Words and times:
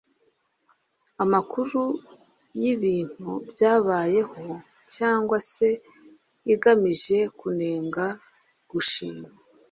amakuru 1.23 1.81
y’ibintu 2.61 3.31
byabayeho 3.51 4.43
cyangwa 4.95 5.37
se 5.51 5.67
igamije 6.53 7.17
kunenga, 7.39 8.05
gushima 8.71 9.27